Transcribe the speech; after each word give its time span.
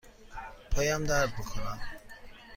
پایم 0.71 1.03
درد 1.03 1.29
می 1.39 1.45
کند. 1.45 1.79